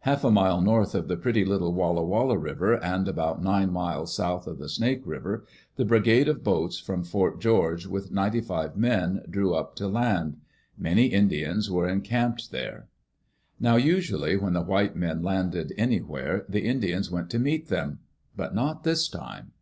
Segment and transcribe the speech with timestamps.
[0.00, 4.12] Half a mile north of the pretty little Walla Walla River, and about nine miles
[4.12, 5.44] south of the Snake River,
[5.76, 10.38] the Brigade of Boats from Fort George, with ninety five men, drew up to land.
[10.76, 12.88] Many Indians were encamped there.
[13.60, 18.00] Now, usually, when the white men landed anywhere, the Indians went to meet them—
[18.36, 19.52] but not this time.